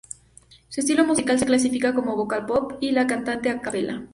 [0.69, 4.01] Su estilo musical se califica como vocal-pop y las cantan a cappella.